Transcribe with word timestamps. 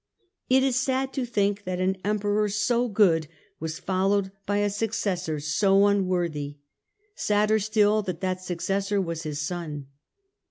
It 0.49 0.63
is 0.63 0.77
sad 0.77 1.13
to 1.13 1.27
think 1.27 1.63
that 1.65 1.79
an 1.79 1.97
Emperor 2.03 2.49
so 2.49 2.87
good 2.87 3.27
was 3.59 3.79
tollowed 3.79 4.31
by 4.47 4.57
a 4.57 4.69
successor 4.71 5.39
so 5.39 5.85
unworthy; 5.85 6.57
sadder 7.13 7.59
still 7.59 8.01
that 8.01 8.19
that 8.19 8.41
successor 8.41 8.99
was 8.99 9.21
his 9.21 9.39
son. 9.41 9.89